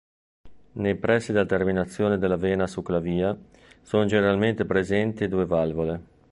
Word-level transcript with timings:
Nei 0.71 0.95
pressi 0.95 1.31
della 1.31 1.45
terminazione 1.45 2.17
della 2.17 2.35
vena 2.35 2.65
succlavia 2.65 3.37
sono 3.83 4.05
generalmente 4.05 4.65
presenti 4.65 5.27
due 5.27 5.45
valvole. 5.45 6.01